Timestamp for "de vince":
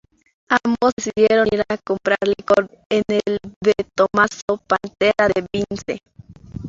5.27-6.01